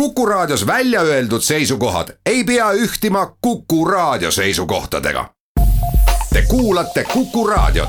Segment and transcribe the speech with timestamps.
[0.00, 5.30] Kuku Raadios välja öeldud seisukohad ei pea ühtima Kuku Raadio seisukohtadega.
[6.32, 7.88] Te kuulate Kuku Raadiot.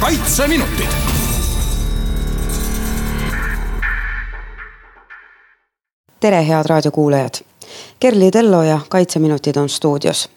[0.00, 0.86] kaitseminutid.
[6.20, 7.47] tere, head raadiokuulajad
[8.00, 10.28] Kerli Tello ja Kaitseminutid on stuudios.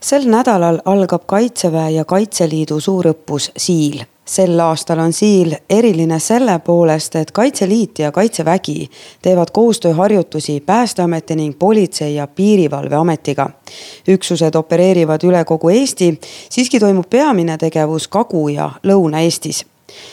[0.00, 4.04] sel nädalal algab Kaitseväe ja Kaitseliidu suurõppus Siil.
[4.24, 8.90] sel aastal on Siil eriline selle poolest, et Kaitseliit ja Kaitsevägi
[9.22, 13.50] teevad koostööharjutusi Päästeameti ning Politsei- ja Piirivalveametiga.
[14.08, 19.64] üksused opereerivad üle kogu Eesti, siiski toimub peamine tegevus Kagu- ja Lõuna-Eestis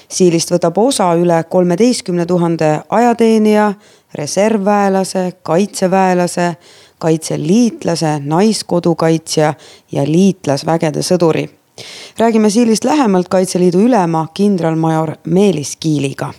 [0.10, 3.74] Siilist võtab osa üle kolmeteistkümne tuhande ajateenija,
[4.16, 6.56] reservväelase, kaitseväelase,
[7.00, 9.54] kaitseliitlase, naiskodukaitsja
[9.92, 11.50] ja liitlasvägede sõduri.
[12.18, 16.34] räägime Siilist lähemalt Kaitseliidu ülema kindralmajor Meelis Kiiliga.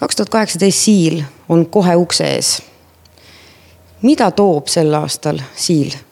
[0.00, 2.62] kaks tuhat kaheksateist Siil on kohe ukse ees.
[4.02, 6.07] mida toob sel aastal Siil?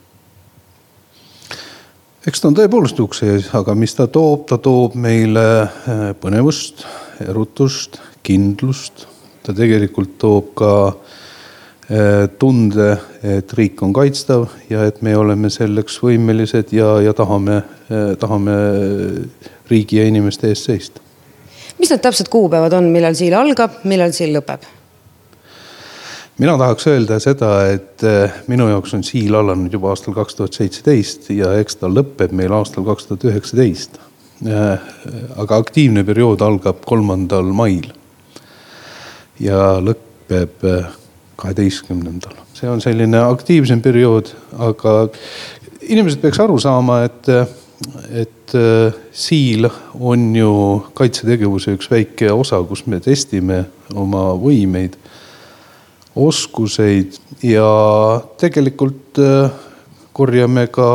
[2.26, 6.86] Eks ta on tõepoolest ukse ees, aga mis ta toob, ta toob meile äh, põnevust,
[7.26, 9.06] erutust, kindlust
[9.46, 10.72] ta tegelikult toob ka
[11.88, 12.88] eh, tunde,
[13.22, 18.56] et riik on kaitstav ja et me oleme selleks võimelised ja, ja tahame, eh, tahame
[19.70, 21.04] riigi ja inimeste eest seista.
[21.78, 24.66] mis need täpsed kuupäevad on, millal siil algab, millal siil lõpeb?
[26.38, 30.58] Mina tahaks öelda seda, et eh, minu jaoks on siil alanud juba aastal kaks tuhat
[30.58, 34.02] seitseteist ja eks ta lõpeb meil aastal kaks tuhat üheksateist.
[35.40, 37.86] aga aktiivne periood algab kolmandal mail
[39.40, 40.90] ja lõpeb äh,
[41.40, 42.36] kaheteistkümnendal.
[42.52, 44.28] see on selline aktiivsem periood,
[44.58, 45.08] aga
[45.88, 47.28] inimesed peaks aru saama, et,
[48.12, 48.56] et
[49.12, 49.68] siil
[50.00, 50.52] on ju
[50.96, 54.96] kaitsetegevuse üks väike osa, kus me testime oma võimeid,
[56.16, 57.68] oskuseid ja
[58.40, 59.50] tegelikult äh,
[60.12, 60.90] korjame ka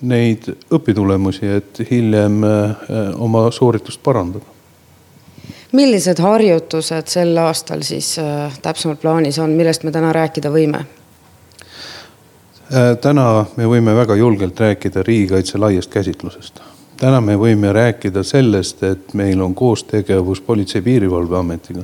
[0.00, 2.38] neid õpitulemusi, et hiljem
[3.20, 4.46] oma sooritust parandada
[5.72, 10.82] millised harjutused sel aastal siis äh, täpsemalt plaanis on, millest me täna rääkida võime?
[12.70, 16.60] Äh, täna me võime väga julgelt rääkida riigikaitse laiast käsitlusest.
[16.96, 21.82] täna me võime rääkida sellest, et meil on koostegevus Politsei-Piirivalveametiga,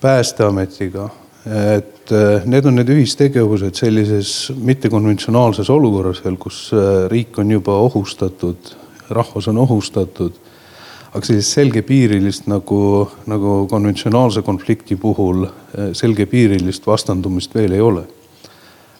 [0.00, 1.08] Päästeametiga,
[1.46, 6.68] et äh, need on need ühistegevused sellises mittekonventsionaalses olukorras veel, kus
[7.08, 8.74] riik on juba ohustatud,
[9.10, 10.36] rahvas on ohustatud
[11.10, 12.80] aga sellist selgepiirilist nagu,
[13.30, 18.04] nagu konventsionaalse konflikti puhul eh, selgepiirilist vastandumist veel ei ole.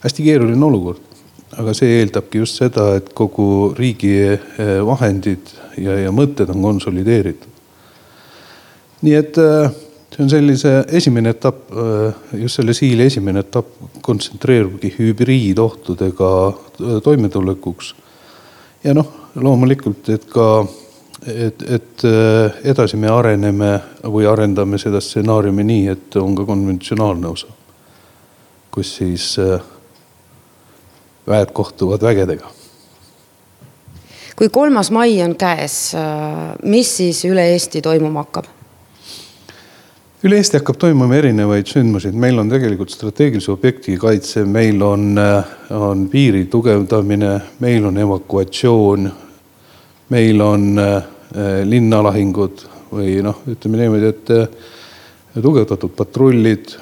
[0.00, 1.00] hästi keeruline olukord,
[1.60, 4.14] aga see eeldabki just seda, et kogu riigi
[4.86, 7.48] vahendid ja, ja mõtted on konsolideeritud.
[9.04, 9.40] nii et
[10.10, 11.70] see on sellise esimene etapp,
[12.34, 16.30] just selle siili esimene etapp kontsentreerubki hübriidohtudega
[17.04, 17.94] toimetulekuks.
[18.84, 20.50] ja noh, loomulikult, et ka
[21.26, 23.72] et, et äh, edasi me areneme
[24.04, 27.50] või arendame seda stsenaariumi nii, et on ka konventsionaalne osa,
[28.72, 29.60] kus siis äh,
[31.28, 32.50] väed kohtuvad vägedega.
[34.36, 38.59] kui kolmas mai on käes, äh, mis siis üle Eesti toimuma hakkab?
[40.24, 45.14] Üle Eesti hakkab toimuma erinevaid sündmusi, meil on tegelikult strateegilise objekti kaitse, meil on,
[45.72, 49.10] on piiri tugevdamine, meil on evakuatsioon
[50.10, 51.02] meil on äh,
[51.64, 54.46] linnalahingud või noh, ütleme niimoodi, et äh,
[55.38, 56.74] tugevdatud patrullid.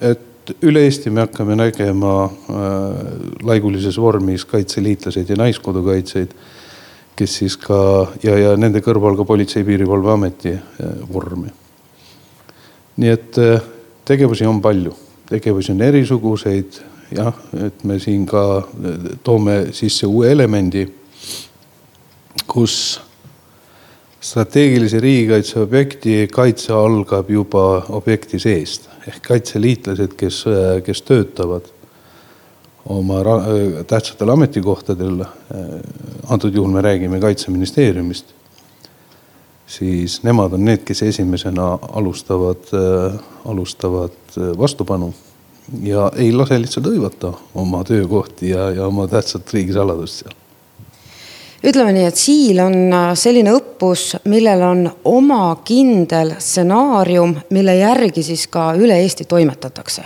[0.00, 2.32] et üle Eesti me hakkame nägema äh,
[3.46, 6.34] laigulises vormis kaitseliitlaseid ja naiskodukaitsjaid,
[7.16, 7.78] kes siis ka
[8.22, 10.58] ja, ja nende kõrval ka Politsei-Piirivalveameti
[11.12, 11.65] vormi.
[12.96, 13.38] Nii et
[14.04, 14.92] tegevusi on palju,
[15.28, 16.78] tegevusi on erisuguseid,
[17.12, 17.34] jah,
[17.66, 18.42] et me siin ka
[19.24, 20.86] toome sisse uue elemendi
[22.46, 23.00] kus
[24.20, 27.64] strateegilise riigikaitse objekti kaitse algab juba
[27.98, 30.40] objekti seest ehk kaitseliitlased, kes,
[30.86, 31.68] kes töötavad
[32.90, 33.20] oma
[33.86, 35.24] tähtsatel ametikohtadel.
[36.28, 38.34] antud juhul me räägime kaitseministeeriumist.
[39.66, 42.70] Siis nemad on need, kes esimesena alustavad,
[43.44, 45.12] alustavad vastupanu
[45.82, 50.36] ja ei lase lihtsalt hõivata oma töökohti ja, ja oma tähtsat riigisaladust seal
[51.66, 58.22] ütleme nii, et Siil on äh, selline õppus, millel on oma kindel stsenaarium, mille järgi
[58.26, 60.04] siis ka üle Eesti toimetatakse.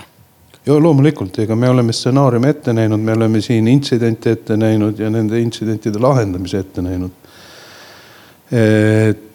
[0.65, 5.09] ja loomulikult, ega me oleme stsenaariumi ette näinud, me oleme siin intsidente ette näinud ja
[5.09, 7.11] nende intsidentide lahendamise ette näinud.
[8.51, 9.30] et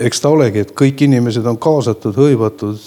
[0.00, 2.80] eks ta olegi, et kõik inimesed on kaasatud, hõivatud,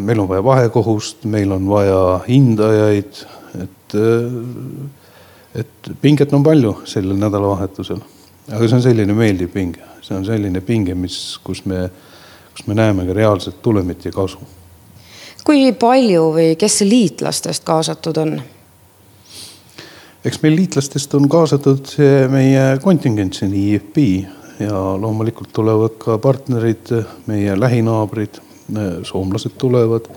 [0.00, 3.20] meil on vaja vahekohust, meil on vaja hindajaid,
[3.64, 3.96] et,
[5.60, 8.00] et pinget on palju sellel nädalavahetusel.
[8.52, 11.86] aga see on selline meeldiv pinge, see on selline pinge, mis, kus me,
[12.56, 14.38] kus me näeme ka reaalset tulemit ja kasu.
[15.44, 18.38] kui palju või kes liitlastest kaasatud on?
[20.24, 21.92] eks meil liitlastest on kaasatud
[22.32, 24.00] meie kontingent siin IFP
[24.60, 26.92] ja loomulikult tulevad ka partnerid,
[27.26, 28.40] meie lähinaabrid,
[29.02, 30.08] soomlased tulevad,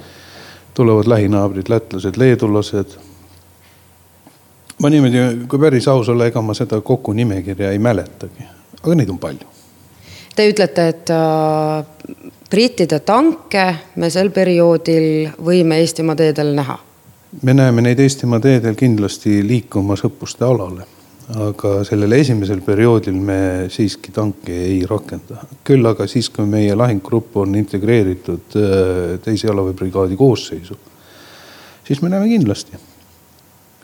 [0.73, 2.97] tulevad lähinaabrid, lätlased, leedulased.
[4.81, 8.45] ma niimoodi, kui päris aus olla, ega ma seda kokku nimekirja ei mäletagi,
[8.83, 9.47] aga neid on palju.
[10.35, 13.63] Te ütlete, et äh, brittide tanke
[13.95, 16.77] me sel perioodil võime Eestimaa teedel näha?
[17.41, 20.85] me näeme neid Eestimaa teedel kindlasti liikumas õppuste alale
[21.35, 23.39] aga sellel esimesel perioodil me
[23.71, 25.41] siiski tanki ei rakenda.
[25.67, 30.77] küll aga siis, kui meie lahinggrupp on integreeritud äh, teise jalaväebrigaadi koosseisu,
[31.87, 32.79] siis me näeme kindlasti.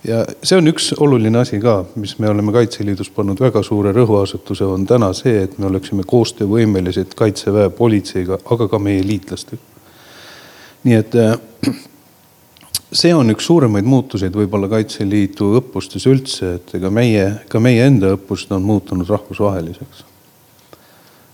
[0.08, 4.64] ja see on üks oluline asi ka, mis me oleme Kaitseliidus pannud väga suure rõhuasetuse,
[4.64, 9.62] on täna see, et me oleksime koostöövõimelised kaitseväe, politseiga, aga ka meie liitlastega.
[10.84, 11.36] nii et äh,
[12.94, 18.14] see on üks suuremaid muutuseid võib-olla Kaitseliidu õppustes üldse, et ega meie, ka meie enda
[18.18, 20.04] õppused on muutunud rahvusvaheliseks.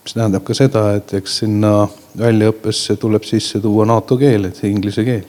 [0.04, 1.88] mis tähendab ka seda, et eks sinna
[2.18, 5.28] väljaõppesse tuleb sisse tuua NATO keel, et inglise keel.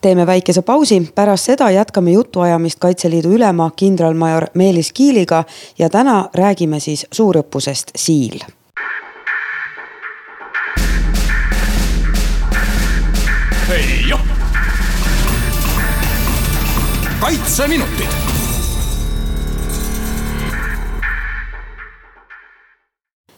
[0.00, 5.44] Teeme väikese pausi, pärast seda jätkame jutuajamist Kaitseliidu ülema kindralmajor Meelis Kiiliga
[5.78, 8.44] ja täna räägime siis suurõppusest Siil
[17.20, 18.08] kaitseminutid.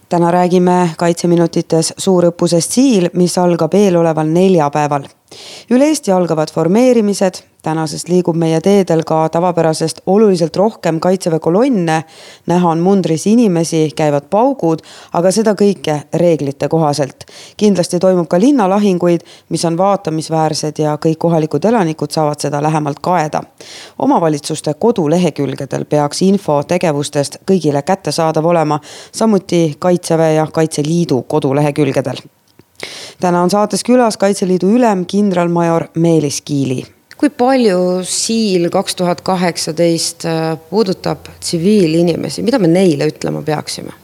[0.09, 5.05] täna räägime kaitseminutites suurõppusest Siil, mis algab eeloleval neljapäeval.
[5.71, 12.05] Üle Eesti algavad formeerimised, tänasest liigub meie teedel ka tavapärasest oluliselt rohkem kaitseväe kolonne.
[12.47, 14.79] näha on mundris inimesi, käivad paugud,
[15.13, 17.25] aga seda kõike reeglite kohaselt.
[17.57, 23.43] kindlasti toimub ka linnalahinguid, mis on vaatamisväärsed ja kõik kohalikud elanikud saavad seda lähemalt kaeda.
[23.99, 28.81] omavalitsuste kodulehekülgedel peaks info tegevustest kõigile kättesaadav olema,
[29.13, 32.38] samuti kaitseväe ja Kaitseliidu kodulehekülgedel
[33.21, 36.85] täna on saates külas Kaitseliidu ülem kindralmajor Meelis Kiili
[37.19, 43.95] kui palju Siil kaks tuhat kaheksateist äh, puudutab tsiviilinimesi, mida me neile ütlema peaksime?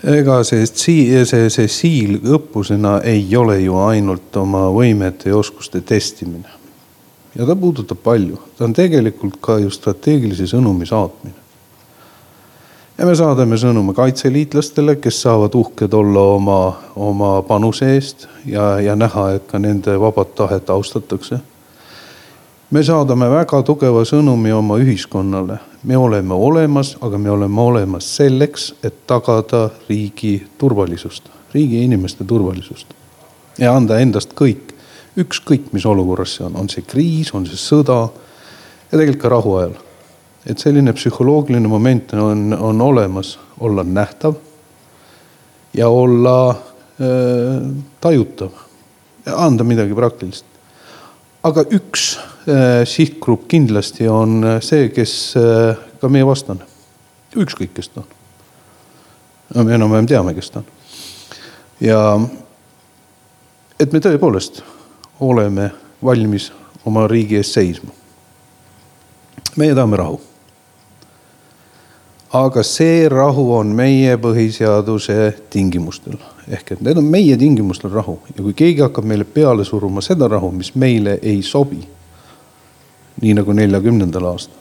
[0.00, 5.82] ega see, see, see, see siil õppusena ei ole ju ainult oma võimete ja oskuste
[5.84, 6.48] testimine.
[7.36, 11.36] ja ta puudutab palju, ta on tegelikult ka ju strateegilise sõnumi saatmine.
[13.00, 16.58] Ja me saadame sõnumi kaitseliitlastele, kes saavad uhked olla oma,
[16.96, 21.40] oma panuse eest ja, ja näha, et ka nende vabat tahet austatakse
[22.70, 25.58] me saadame väga tugeva sõnumi oma ühiskonnale.
[25.84, 32.86] me oleme olemas, aga me oleme olemas selleks, et tagada riigi turvalisust, riigi inimeste turvalisust.
[33.58, 34.74] ja anda endast kõik,
[35.18, 38.08] ükskõik mis olukorras see on, on see kriis, on see sõda
[38.92, 39.74] ja tegelikult ka rahuajal.
[40.46, 44.34] Et selline psühholoogiline moment on, on olemas, olla nähtav
[45.74, 47.70] ja olla äh,
[48.00, 48.50] tajutav
[49.36, 50.44] anda midagi praktilist.
[51.42, 52.18] aga üks
[52.48, 56.64] Äh, sihtgrupp kindlasti on äh, see, kes äh, ka meie vastane.
[57.36, 58.06] ükskõik, kes ta on.
[59.54, 60.70] no me enam-vähem teame, kes ta on.
[61.84, 62.00] ja
[63.78, 64.62] et me tõepoolest
[65.20, 65.68] oleme
[66.02, 66.48] valmis
[66.88, 67.92] oma riigi eest seisma.
[69.60, 70.16] meie tahame rahu.
[72.32, 75.16] Aga see rahu on meie põhiseaduse
[75.50, 76.18] tingimustel
[76.50, 80.28] ehk et need on meie tingimustel rahu ja kui keegi hakkab meile peale suruma seda
[80.30, 81.82] rahu, mis meile ei sobi
[83.20, 84.56] nii nagu neljakümnendal aastal.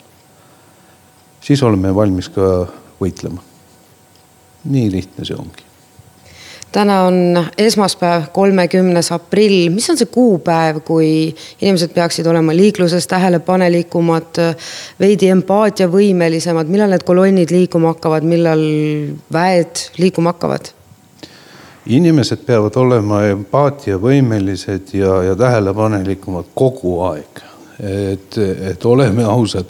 [1.42, 2.68] siis oleme valmis ka
[3.02, 3.42] võitlema.
[4.66, 5.69] nii lihtne see ongi
[6.72, 11.10] täna on esmaspäev, kolmekümnes aprill, mis on see kuupäev, kui
[11.62, 14.42] inimesed peaksid olema liikluses tähelepanelikumad,
[15.00, 18.66] veidi empaatiavõimelisemad, millal need kolonnid liikuma hakkavad, millal
[19.34, 20.76] väed liikuma hakkavad?
[21.90, 27.40] inimesed peavad olema empaatiavõimelised ja, ja tähelepanelikumad kogu aeg
[27.80, 28.38] et,
[28.72, 29.66] et oleme ausad.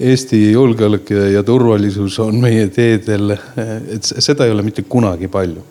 [0.00, 3.32] Eesti julgeolek ja, ja turvalisus on meie teedel,
[3.94, 5.62] et seda ei ole mitte kunagi palju.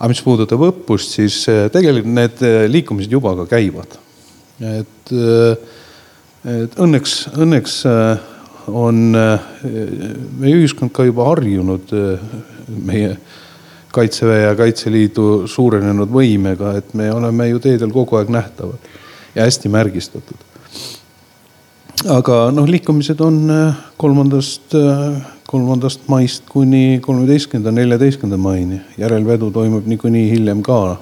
[0.00, 3.98] Aga mis puudutab õppust, siis eh, tegelikult need eh, liikumised juba ka käivad.
[4.60, 5.76] et eh,
[6.40, 7.74] et õnneks, õnneks
[8.72, 11.92] on meie ühiskond ka juba harjunud
[12.80, 13.10] meie
[13.92, 18.88] kaitseväe ja Kaitseliidu suurenenud võimega, et me oleme ju teedel kogu aeg nähtavad
[19.34, 20.49] ja hästi märgistatud.
[22.08, 23.38] Aga noh, liikumised on
[24.00, 24.76] kolmandast,
[25.46, 28.80] kolmandast maist kuni kolmeteistkümnenda, neljateistkümnenda maini.
[28.98, 30.96] järelvedu toimub niikuinii hiljem ka.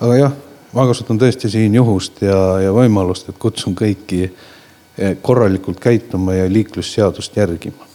[0.00, 0.32] aga jah
[0.72, 6.50] ma kasutan tõesti siin juhust ja, ja võimalust, et kutsun kõiki eh, korralikult käituma ja
[6.50, 7.89] liiklusseadust järgima.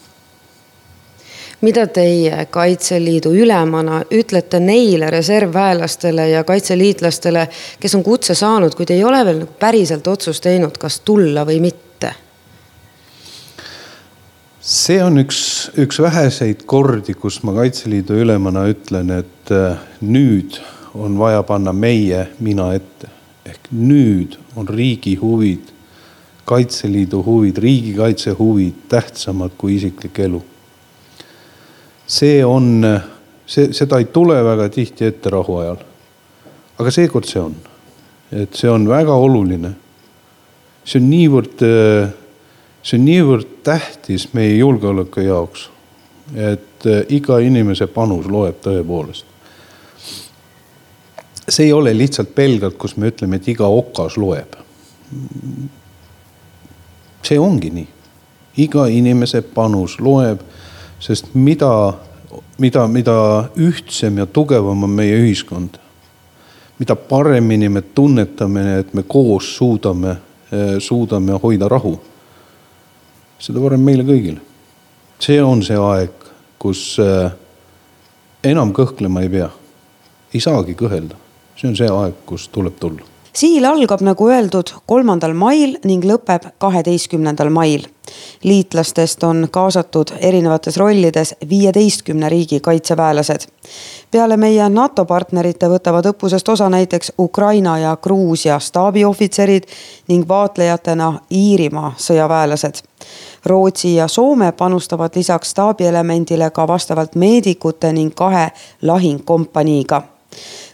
[1.62, 7.48] Mida teie Kaitseliidu ülemana ütlete neile reservväelastele ja kaitseliitlastele,
[7.80, 11.86] kes on kutse saanud, kuid ei ole veel päriselt otsust teinud, kas tulla või mitte?
[14.66, 15.40] see on üks,
[15.78, 20.58] üks väheseid kordi, kus ma Kaitseliidu ülemana ütlen, et eh, nüüd
[20.98, 23.12] on vaja panna meie mina ette.
[23.46, 25.70] ehk nüüd on riigi huvid,
[26.46, 30.42] Kaitseliidu huvid, riigikaitse huvid tähtsamad kui isiklik elu.
[32.08, 32.86] See on,
[33.46, 35.78] see, seda ei tule väga tihti ette rahuajal.
[36.80, 37.56] aga seekord see on,
[38.32, 39.76] et see on väga oluline.
[40.86, 41.64] see on niivõrd,
[42.84, 45.70] see on niivõrd tähtis meie julgeoleku jaoks,
[46.36, 49.36] et iga inimese panus loeb tõepoolest
[51.50, 54.56] see ei ole lihtsalt pelgalt, kus me ütleme, et iga okas loeb.
[57.26, 57.88] see ongi nii,
[58.62, 60.42] iga inimese panus loeb,
[61.00, 61.94] sest mida,
[62.58, 63.18] mida, mida
[63.58, 65.80] ühtsem ja tugevam on meie ühiskond,
[66.80, 70.18] mida paremini me tunnetame, et me koos suudame,
[70.80, 71.96] suudame hoida rahu,
[73.40, 74.40] seda parem meile kõigile.
[75.20, 76.12] see on see aeg,
[76.60, 77.32] kus eh,
[78.44, 79.50] enam kõhklema ei pea,
[80.34, 81.16] ei saagi kõhelda
[81.56, 83.06] see on see aeg, kus tuleb tulla.
[83.36, 87.88] siil algab, nagu öeldud, kolmandal mail ning lõpeb kaheteistkümnendal mail.
[88.44, 93.48] Liitlastest on kaasatud erinevates rollides viieteistkümne riigi kaitseväelased.
[94.12, 99.64] peale meie NATO partnerite võtavad õppusest osa näiteks Ukraina ja Gruusia staabiohvitserid
[100.08, 102.84] ning vaatlejatena Iirimaa sõjaväelased
[103.46, 110.02] Rootsi ja Soome panustavad lisaks staabielemendile ka vastavalt meedikute ning kahe lahingkompaniiga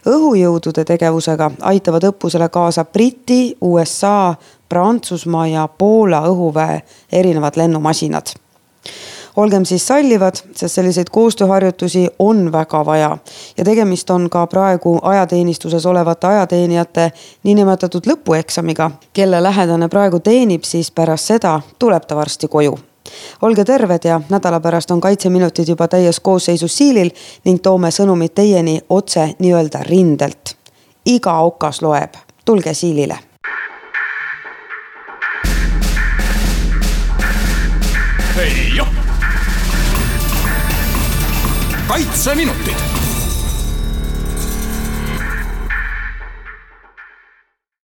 [0.06, 4.36] õhujõudude tegevusega aitavad õppusele kaasa Briti, USA,
[4.70, 6.82] Prantsusmaa ja Poola õhuväe
[7.12, 8.34] erinevad lennumasinad.
[9.36, 13.18] Olgem siis sallivad, sest selliseid koostööharjutusi on väga vaja.
[13.58, 17.12] Ja tegemist on ka praegu ajateenistuses olevate ajateenijate
[17.44, 22.80] niinimetatud lõpueksamiga, kelle lähedane praegu teenib, siis pärast seda tuleb ta varsti koju
[23.42, 27.10] olge terved ja nädala pärast on Kaitseminutid juba täies koosseisus siilil
[27.46, 30.56] ning toome sõnumid teieni otse nii-öelda rindelt.
[31.06, 32.14] iga okas loeb,
[32.46, 33.20] tulge siilile.
[41.88, 42.91] kaitseminutid